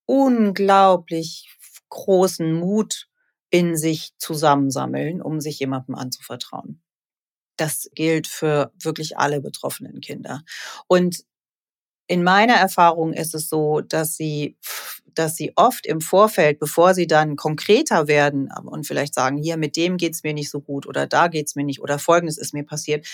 [0.06, 1.50] unglaublich
[1.90, 3.08] großen Mut
[3.50, 6.82] in sich zusammensammeln, um sich jemandem anzuvertrauen.
[7.58, 10.44] Das gilt für wirklich alle betroffenen Kinder.
[10.88, 11.24] Und
[12.08, 14.58] in meiner Erfahrung ist es so, dass sie,
[15.14, 19.76] dass sie oft im Vorfeld, bevor sie dann konkreter werden und vielleicht sagen, hier mit
[19.76, 22.64] dem geht's mir nicht so gut oder da geht's mir nicht oder Folgendes ist mir
[22.64, 23.06] passiert,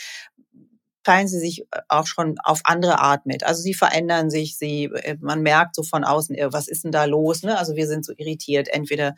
[1.03, 3.43] teilen sie sich äh, auch schon auf andere Art mit.
[3.43, 6.91] Also sie verändern sich, sie, äh, man merkt so von außen, äh, was ist denn
[6.91, 7.43] da los?
[7.43, 7.57] Ne?
[7.57, 8.69] Also wir sind so irritiert.
[8.69, 9.13] Entweder äh,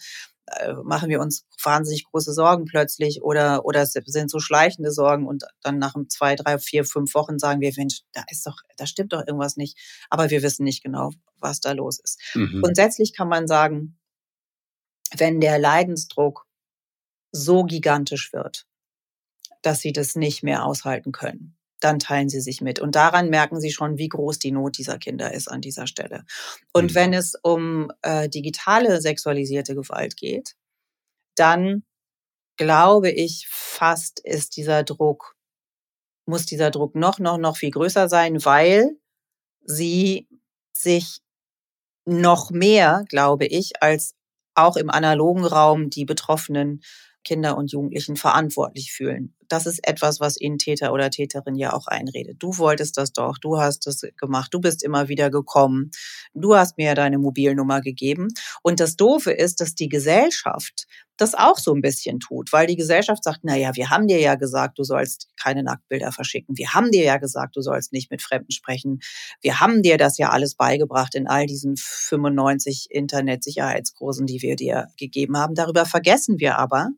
[0.84, 5.44] machen wir uns wahnsinnig große Sorgen plötzlich oder, oder es sind so schleichende Sorgen und
[5.62, 9.14] dann nach zwei, drei, vier, fünf Wochen sagen wir, Mensch, da ist doch, da stimmt
[9.14, 9.78] doch irgendwas nicht.
[10.10, 12.20] Aber wir wissen nicht genau, was da los ist.
[12.36, 12.62] Mhm.
[12.62, 13.98] Grundsätzlich kann man sagen,
[15.18, 16.46] wenn der Leidensdruck
[17.32, 18.68] so gigantisch wird,
[19.62, 22.80] dass sie das nicht mehr aushalten können, dann teilen sie sich mit.
[22.80, 26.26] Und daran merken sie schon, wie groß die Not dieser Kinder ist an dieser Stelle.
[26.74, 26.96] Und mhm.
[26.96, 30.56] wenn es um äh, digitale sexualisierte Gewalt geht,
[31.36, 31.84] dann
[32.58, 35.36] glaube ich fast ist dieser Druck,
[36.26, 38.98] muss dieser Druck noch, noch, noch viel größer sein, weil
[39.62, 40.28] sie
[40.74, 41.22] sich
[42.06, 44.16] noch mehr, glaube ich, als
[44.54, 46.82] auch im analogen Raum die Betroffenen
[47.26, 49.36] Kinder und Jugendlichen verantwortlich fühlen.
[49.50, 52.38] Das ist etwas, was ihnen Täter oder Täterin ja auch einredet.
[52.40, 55.92] Du wolltest das doch, du hast das gemacht, du bist immer wieder gekommen,
[56.34, 58.30] du hast mir ja deine Mobilnummer gegeben.
[58.64, 62.76] Und das Doofe ist, dass die Gesellschaft das auch so ein bisschen tut, weil die
[62.76, 66.58] Gesellschaft sagt, na ja, wir haben dir ja gesagt, du sollst keine Nacktbilder verschicken.
[66.58, 69.00] Wir haben dir ja gesagt, du sollst nicht mit Fremden sprechen.
[69.42, 74.88] Wir haben dir das ja alles beigebracht in all diesen 95 Internetsicherheitskursen, die wir dir
[74.98, 75.56] gegeben haben.
[75.56, 76.90] Darüber vergessen wir aber,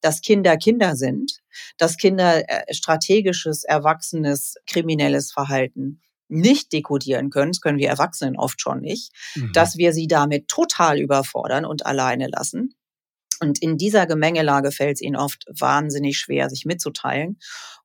[0.00, 1.40] dass Kinder Kinder sind,
[1.78, 8.60] dass Kinder äh, strategisches, erwachsenes, kriminelles Verhalten nicht dekodieren können, das können wir Erwachsenen oft
[8.60, 9.52] schon nicht, mhm.
[9.52, 12.74] dass wir sie damit total überfordern und alleine lassen
[13.42, 17.38] und in dieser Gemengelage fällt es ihnen oft wahnsinnig schwer, sich mitzuteilen.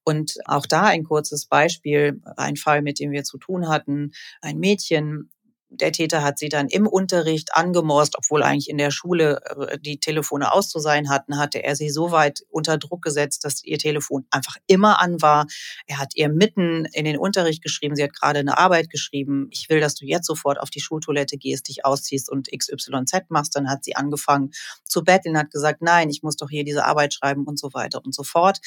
[0.04, 4.12] Und auch da ein kurzes Beispiel, ein Fall, mit dem wir zu tun hatten.
[4.39, 5.32] Ein Mädchen,
[5.69, 9.99] der Täter hat sie dann im Unterricht angemorst, obwohl eigentlich in der Schule äh, die
[9.99, 13.77] Telefone aus zu sein hatten, hatte er sie so weit unter Druck gesetzt, dass ihr
[13.77, 15.45] Telefon einfach immer an war.
[15.86, 19.69] Er hat ihr mitten in den Unterricht geschrieben, sie hat gerade eine Arbeit geschrieben, ich
[19.69, 23.56] will, dass du jetzt sofort auf die Schultoilette gehst, dich ausziehst und XYZ machst.
[23.56, 24.51] Dann hat sie angefangen
[24.86, 28.01] zu betteln, hat gesagt, nein, ich muss doch hier diese Arbeit schreiben und so weiter
[28.03, 28.60] und so fort.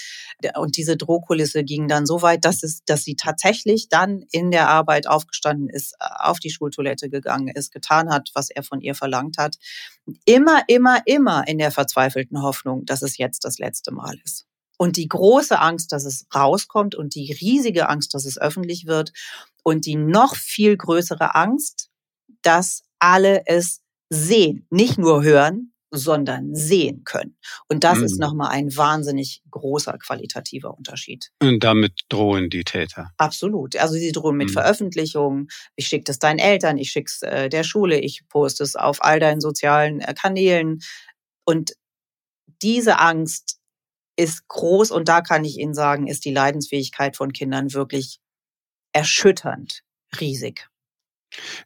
[0.56, 4.68] Und diese Drohkulisse ging dann so weit, dass, es, dass sie tatsächlich dann in der
[4.68, 8.80] Arbeit aufgestanden ist, äh, auf die Schultoilette Toilette gegangen ist, getan hat, was er von
[8.80, 9.56] ihr verlangt hat.
[10.24, 14.46] Immer, immer, immer in der verzweifelten Hoffnung, dass es jetzt das letzte Mal ist.
[14.76, 19.12] Und die große Angst, dass es rauskommt und die riesige Angst, dass es öffentlich wird
[19.62, 21.90] und die noch viel größere Angst,
[22.42, 27.36] dass alle es sehen, nicht nur hören, sondern sehen können.
[27.68, 28.04] Und das mhm.
[28.04, 31.30] ist nochmal ein wahnsinnig großer qualitativer Unterschied.
[31.42, 33.10] Und damit drohen die Täter.
[33.16, 33.76] Absolut.
[33.76, 34.54] Also sie drohen mit mhm.
[34.54, 35.48] Veröffentlichungen.
[35.76, 39.02] Ich schicke das deinen Eltern, ich schicke es äh, der Schule, ich poste es auf
[39.02, 40.80] all deinen sozialen äh, Kanälen.
[41.44, 41.72] Und
[42.62, 43.58] diese Angst
[44.16, 48.20] ist groß und da kann ich Ihnen sagen, ist die Leidensfähigkeit von Kindern wirklich
[48.92, 49.82] erschütternd
[50.20, 50.68] riesig.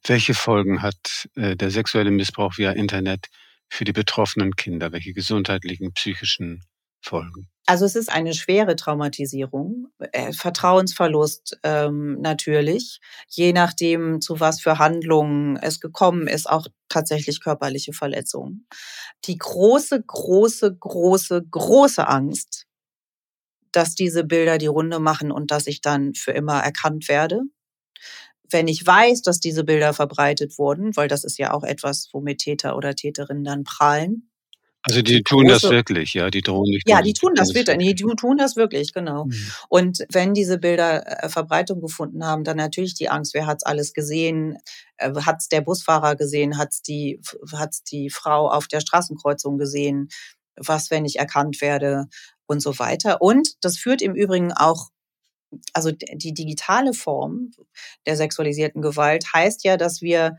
[0.07, 3.29] Welche Folgen hat äh, der sexuelle Missbrauch via Internet
[3.69, 4.93] für die betroffenen Kinder?
[4.93, 6.65] Welche gesundheitlichen, psychischen
[7.01, 7.49] Folgen?
[7.67, 14.79] Also es ist eine schwere Traumatisierung, äh, Vertrauensverlust ähm, natürlich, je nachdem, zu was für
[14.79, 18.67] Handlungen es gekommen ist, auch tatsächlich körperliche Verletzungen.
[19.25, 22.67] Die große, große, große, große Angst,
[23.73, 27.41] dass diese Bilder die Runde machen und dass ich dann für immer erkannt werde
[28.51, 32.39] wenn ich weiß, dass diese Bilder verbreitet wurden, weil das ist ja auch etwas, womit
[32.39, 34.31] Täter oder Täterinnen dann prahlen.
[34.87, 36.87] Also die, tun große, das wirklich, ja, die drohen nicht.
[36.87, 39.25] Ja, die tun das wirklich, die tun das wirklich, genau.
[39.25, 39.51] Mhm.
[39.71, 43.95] Und wenn diese Bilder äh, Verbreitung gefunden haben, dann natürlich die Angst, wer hat's alles
[43.95, 44.59] gesehen?
[44.99, 46.59] Äh, hat's der Busfahrer gesehen?
[46.59, 47.19] Hat's die,
[47.55, 50.09] hat's die Frau auf der Straßenkreuzung gesehen?
[50.57, 52.07] Was, wenn ich erkannt werde?
[52.47, 53.23] Und so weiter.
[53.23, 54.91] Und das führt im Übrigen auch
[55.73, 57.51] also die digitale Form
[58.07, 60.37] der sexualisierten Gewalt heißt ja, dass wir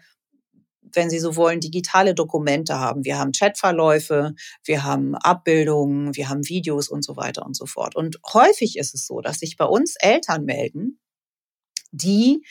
[0.94, 3.06] wenn Sie so wollen, digitale Dokumente haben.
[3.06, 7.96] Wir haben Chatverläufe, wir haben Abbildungen, wir haben Videos und so weiter und so fort.
[7.96, 11.00] Und häufig ist es so, dass sich bei uns Eltern melden,
[11.92, 12.46] die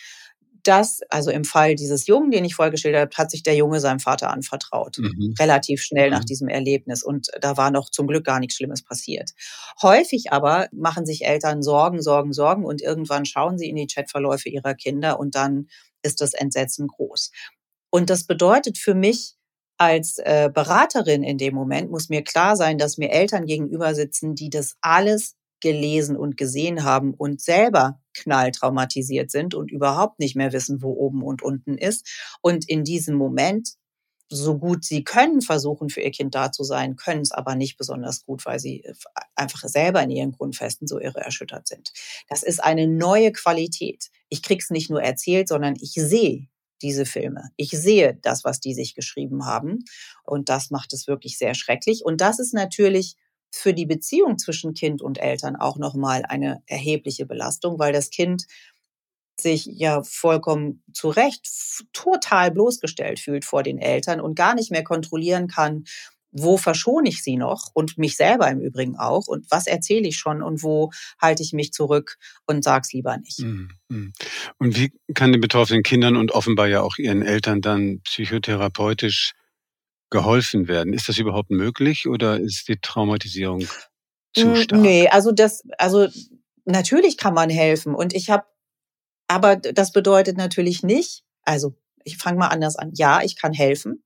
[0.66, 4.00] das, also im Fall dieses Jungen, den ich vorgestellt habe, hat sich der Junge seinem
[4.00, 4.98] Vater anvertraut.
[4.98, 5.35] Mhm.
[5.38, 6.14] Relativ schnell mhm.
[6.14, 7.03] nach diesem Erlebnis.
[7.03, 9.31] Und da war noch zum Glück gar nichts Schlimmes passiert.
[9.83, 14.48] Häufig aber machen sich Eltern Sorgen, Sorgen, Sorgen und irgendwann schauen sie in die Chatverläufe
[14.48, 15.68] ihrer Kinder und dann
[16.03, 17.31] ist das Entsetzen groß.
[17.90, 19.37] Und das bedeutet für mich,
[19.77, 24.35] als äh, Beraterin in dem Moment muss mir klar sein, dass mir Eltern gegenüber sitzen,
[24.35, 30.53] die das alles gelesen und gesehen haben und selber knalltraumatisiert sind und überhaupt nicht mehr
[30.53, 32.07] wissen, wo oben und unten ist.
[32.42, 33.70] Und in diesem Moment,
[34.29, 37.79] so gut sie können, versuchen für ihr Kind da zu sein, können es aber nicht
[37.79, 38.85] besonders gut, weil sie
[39.35, 41.92] einfach selber in ihren Grundfesten so irre erschüttert sind.
[42.29, 44.11] Das ist eine neue Qualität.
[44.29, 46.46] Ich krieg's nicht nur erzählt, sondern ich sehe
[46.83, 47.44] diese Filme.
[47.57, 49.85] Ich sehe das, was die sich geschrieben haben.
[50.24, 52.05] Und das macht es wirklich sehr schrecklich.
[52.05, 53.16] Und das ist natürlich
[53.55, 58.47] für die Beziehung zwischen Kind und Eltern auch nochmal eine erhebliche Belastung, weil das Kind
[59.40, 61.49] sich ja vollkommen zu Recht
[61.93, 65.85] total bloßgestellt fühlt vor den Eltern und gar nicht mehr kontrollieren kann,
[66.33, 70.17] wo verschone ich sie noch und mich selber im Übrigen auch und was erzähle ich
[70.17, 70.90] schon und wo
[71.21, 73.40] halte ich mich zurück und sag's lieber nicht.
[73.40, 74.12] Mhm, mhm.
[74.59, 79.33] Und wie kann den betroffenen Kindern und offenbar ja auch ihren Eltern dann psychotherapeutisch
[80.14, 80.92] geholfen werden.
[80.92, 83.66] Ist das überhaupt möglich oder ist die Traumatisierung
[84.33, 84.81] zu hm, stark?
[84.81, 86.07] Nee, also das, also
[86.64, 88.44] natürlich kann man helfen und ich habe,
[89.27, 91.74] aber das bedeutet natürlich nicht, also
[92.05, 92.92] ich fange mal anders an.
[92.94, 94.05] Ja, ich kann helfen.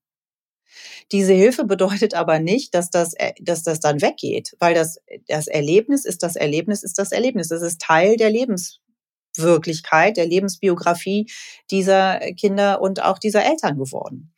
[1.13, 5.47] Diese Hilfe bedeutet aber nicht, dass das, äh, dass das dann weggeht, weil das, das
[5.47, 7.49] Erlebnis ist das Erlebnis ist das Erlebnis.
[7.49, 11.31] Das ist Teil der Lebenswirklichkeit, der Lebensbiografie
[11.71, 14.33] dieser Kinder und auch dieser Eltern geworden.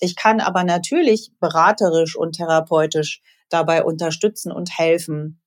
[0.00, 5.40] Ich kann aber natürlich beraterisch und therapeutisch dabei unterstützen und helfen,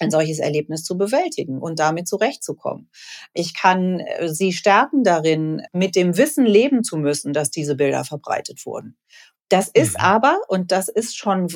[0.00, 2.90] ein solches Erlebnis zu bewältigen und damit zurechtzukommen.
[3.32, 8.04] Ich kann äh, sie stärken darin, mit dem Wissen leben zu müssen, dass diese Bilder
[8.04, 8.96] verbreitet wurden.
[9.48, 10.04] Das ist mhm.
[10.04, 11.48] aber, und das ist schon,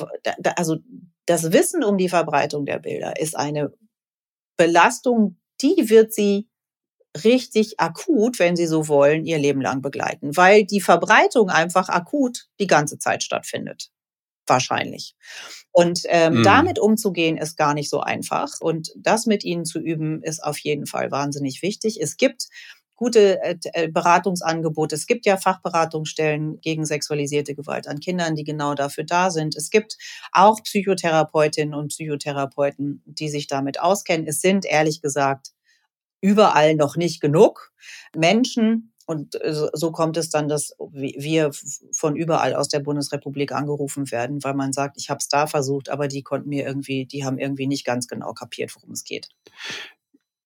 [0.57, 0.77] also
[1.25, 3.71] das Wissen um die Verbreitung der Bilder ist eine
[4.57, 6.49] Belastung, die wird sie
[7.23, 12.47] richtig akut, wenn sie so wollen, ihr Leben lang begleiten, weil die Verbreitung einfach akut
[12.59, 13.89] die ganze Zeit stattfindet.
[14.45, 15.15] Wahrscheinlich.
[15.71, 16.43] Und ähm, mm.
[16.43, 18.49] damit umzugehen ist gar nicht so einfach.
[18.59, 21.99] Und das mit ihnen zu üben, ist auf jeden Fall wahnsinnig wichtig.
[22.01, 22.47] Es gibt
[22.95, 24.95] gute äh, äh, Beratungsangebote.
[24.95, 29.55] Es gibt ja Fachberatungsstellen gegen sexualisierte Gewalt an Kindern, die genau dafür da sind.
[29.55, 29.97] Es gibt
[30.31, 34.27] auch Psychotherapeutinnen und Psychotherapeuten, die sich damit auskennen.
[34.27, 35.52] Es sind ehrlich gesagt
[36.23, 37.71] überall noch nicht genug
[38.15, 39.37] Menschen, und
[39.73, 41.51] so kommt es dann, dass wir
[41.91, 45.89] von überall aus der Bundesrepublik angerufen werden, weil man sagt, ich habe es da versucht,
[45.89, 49.27] aber die konnten mir irgendwie, die haben irgendwie nicht ganz genau kapiert, worum es geht.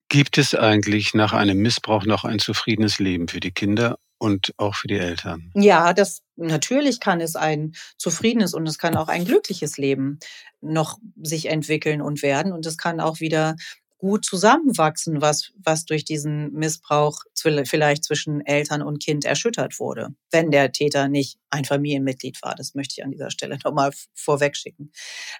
[0.09, 4.73] Gibt es eigentlich nach einem Missbrauch noch ein zufriedenes Leben für die Kinder und auch
[4.73, 5.51] für die Eltern?
[5.53, 10.17] Ja, das natürlich kann es ein zufriedenes und es kann auch ein glückliches Leben
[10.61, 13.55] noch sich entwickeln und werden und es kann auch wieder
[13.97, 17.19] gut zusammenwachsen, was, was durch diesen Missbrauch
[17.65, 22.53] vielleicht zwischen Eltern und Kind erschüttert wurde, wenn der Täter nicht ein Familienmitglied war.
[22.55, 24.91] Das möchte ich an dieser Stelle nochmal vorwegschicken.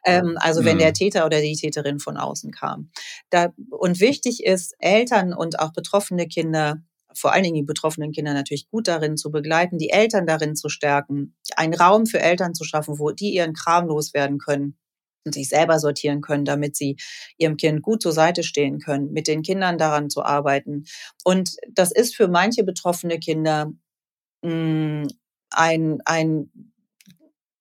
[0.05, 0.93] Ähm, also wenn der mhm.
[0.93, 2.89] Täter oder die Täterin von außen kam.
[3.29, 6.81] Da, und wichtig ist, Eltern und auch betroffene Kinder
[7.13, 10.69] vor allen Dingen die betroffenen Kinder natürlich gut darin zu begleiten, die Eltern darin zu
[10.69, 14.77] stärken, einen Raum für Eltern zu schaffen, wo die ihren Kram loswerden können,
[15.31, 16.97] sich selber sortieren können, damit sie
[17.37, 20.85] ihrem Kind gut zur Seite stehen können, mit den Kindern daran zu arbeiten.
[21.23, 23.71] Und das ist für manche betroffene Kinder
[24.43, 25.07] mh, hm,
[25.49, 26.51] ein, ein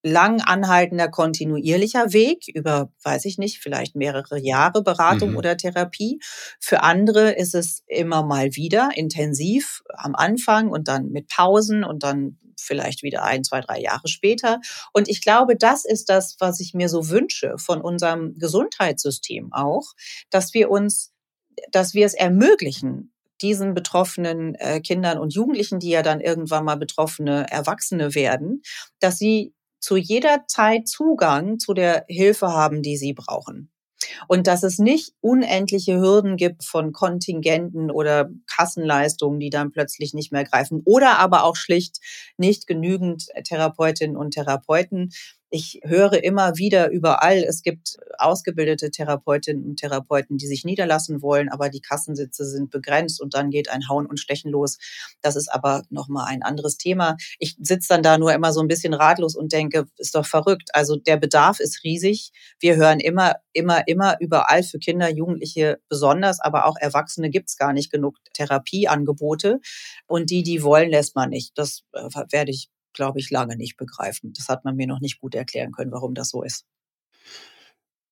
[0.07, 5.37] lang anhaltender kontinuierlicher Weg über, weiß ich nicht, vielleicht mehrere Jahre Beratung mhm.
[5.37, 6.20] oder Therapie.
[6.61, 12.05] Für andere ist es immer mal wieder intensiv am Anfang und dann mit Pausen und
[12.05, 14.60] dann vielleicht wieder ein, zwei, drei Jahre später.
[14.92, 19.92] Und ich glaube, das ist das, was ich mir so wünsche von unserem Gesundheitssystem auch,
[20.30, 21.12] dass wir uns,
[21.70, 26.76] dass wir es ermöglichen, diesen betroffenen äh, Kindern und Jugendlichen, die ja dann irgendwann mal
[26.76, 28.62] betroffene Erwachsene werden,
[28.98, 33.70] dass sie zu jeder Zeit Zugang zu der Hilfe haben, die sie brauchen.
[34.28, 40.32] Und dass es nicht unendliche Hürden gibt von Kontingenten oder Kassenleistungen, die dann plötzlich nicht
[40.32, 41.98] mehr greifen oder aber auch schlicht
[42.37, 45.11] nicht genügend Therapeutinnen und Therapeuten,
[45.56, 51.48] ich höre immer wieder überall, es gibt ausgebildete Therapeutinnen und Therapeuten, die sich niederlassen wollen,
[51.48, 54.76] aber die Kassensitze sind begrenzt und dann geht ein Hauen und Stechen los.
[55.22, 57.16] Das ist aber nochmal ein anderes Thema.
[57.38, 60.68] Ich sitze dann da nur immer so ein bisschen ratlos und denke, ist doch verrückt.
[60.74, 62.32] Also der Bedarf ist riesig.
[62.60, 67.56] Wir hören immer, immer, immer überall für Kinder, Jugendliche besonders, aber auch Erwachsene gibt es
[67.56, 69.60] gar nicht genug Therapieangebote.
[70.06, 71.56] Und die, die wollen, lässt man nicht.
[71.56, 74.32] Das äh, werde ich glaube ich, lange nicht begreifen.
[74.32, 76.64] Das hat man mir noch nicht gut erklären können, warum das so ist.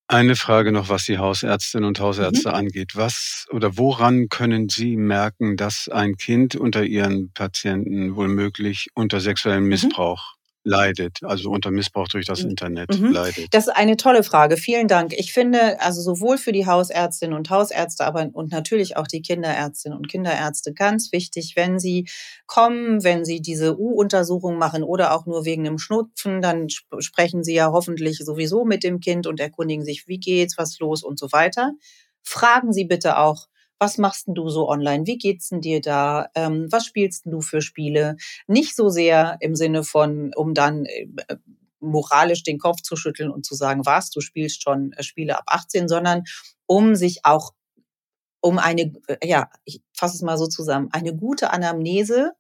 [0.07, 2.55] Eine Frage noch, was die Hausärztinnen und Hausärzte mhm.
[2.55, 2.95] angeht.
[2.95, 9.65] Was oder woran können Sie merken, dass ein Kind unter Ihren Patienten womöglich unter sexuellem
[9.65, 9.71] mhm.
[9.71, 12.51] Missbrauch leidet, also unter Missbrauch durch das mhm.
[12.51, 13.13] Internet mhm.
[13.13, 13.53] leidet?
[13.53, 14.57] Das ist eine tolle Frage.
[14.57, 15.13] Vielen Dank.
[15.13, 19.97] Ich finde, also sowohl für die Hausärztinnen und Hausärzte, aber und natürlich auch die Kinderärztinnen
[19.97, 22.09] und Kinderärzte ganz wichtig, wenn sie
[22.47, 27.45] kommen, wenn sie diese U-Untersuchung machen oder auch nur wegen einem Schnupfen, dann sp sprechen
[27.45, 31.19] sie ja hoffentlich sowieso mit dem Kind und erkundigen sich, wie geht's, was los und
[31.19, 31.73] so weiter.
[32.23, 33.49] Fragen Sie bitte auch,
[33.85, 35.07] was machst denn du so online?
[35.07, 36.31] Wie geht's denn dir da?
[36.35, 38.17] Ähm, was spielst denn du für Spiele?
[38.47, 41.07] Nicht so sehr im Sinne von, um dann äh,
[41.81, 45.45] moralisch den Kopf zu schütteln und zu sagen, was, du spielst schon äh, Spiele ab
[45.49, 46.23] 18, sondern
[46.65, 47.53] um sich auch
[48.41, 52.33] um eine, äh, ja, ich fasse es mal so zusammen, eine gute Anamnese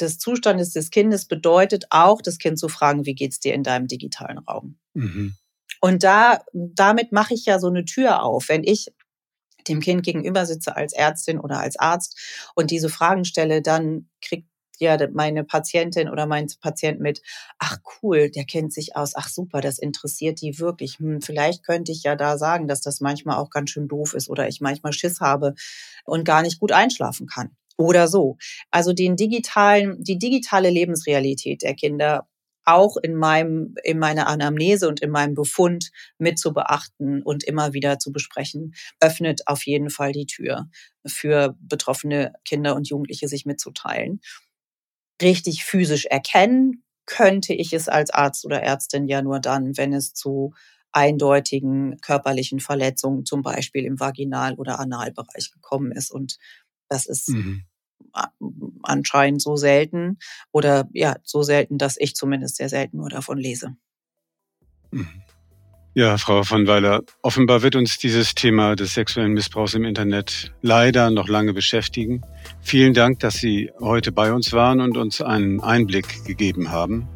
[0.00, 3.88] des Zustandes des Kindes bedeutet auch, das Kind zu fragen, wie geht's dir in deinem
[3.88, 4.78] digitalen Raum?
[4.94, 5.34] Mhm.
[5.82, 8.48] Und da, damit mache ich ja so eine Tür auf.
[8.48, 8.88] Wenn ich
[9.68, 12.18] dem Kind gegenüber sitze als Ärztin oder als Arzt
[12.54, 14.46] und diese Fragen stelle, dann kriegt
[14.80, 17.22] ja meine Patientin oder mein Patient mit,
[17.58, 20.98] ach cool, der kennt sich aus, ach super, das interessiert die wirklich.
[20.98, 24.28] Hm, vielleicht könnte ich ja da sagen, dass das manchmal auch ganz schön doof ist
[24.28, 25.54] oder ich manchmal Schiss habe
[26.04, 27.50] und gar nicht gut einschlafen kann.
[27.76, 28.38] Oder so.
[28.70, 32.26] Also den digitalen, die digitale Lebensrealität der Kinder
[32.68, 37.72] auch in meinem, in meiner Anamnese und in meinem Befund mit zu beachten und immer
[37.72, 40.68] wieder zu besprechen, öffnet auf jeden Fall die Tür
[41.06, 44.20] für betroffene Kinder und Jugendliche, sich mitzuteilen.
[45.22, 50.12] Richtig physisch erkennen könnte ich es als Arzt oder Ärztin ja nur dann, wenn es
[50.12, 50.52] zu
[50.92, 56.10] eindeutigen körperlichen Verletzungen, zum Beispiel im Vaginal- oder Analbereich gekommen ist.
[56.10, 56.36] Und
[56.88, 57.64] das ist mhm.
[58.82, 60.18] Anscheinend so selten
[60.52, 63.76] oder ja, so selten, dass ich zumindest sehr selten nur davon lese.
[64.90, 65.22] Mhm.
[65.94, 71.10] Ja, Frau von Weiler, offenbar wird uns dieses Thema des sexuellen Missbrauchs im Internet leider
[71.10, 72.22] noch lange beschäftigen.
[72.60, 77.08] Vielen Dank, dass Sie heute bei uns waren und uns einen Einblick gegeben haben.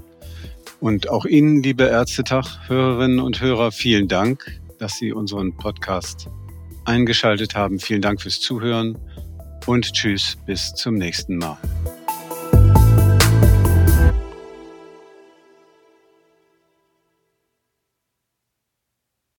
[0.80, 6.28] Und auch Ihnen, liebe Ärztetag-Hörerinnen und Hörer, vielen Dank, dass Sie unseren Podcast
[6.85, 7.78] eingeschaltet haben.
[7.78, 8.99] Vielen Dank fürs Zuhören
[9.67, 11.59] und tschüss bis zum nächsten Mal.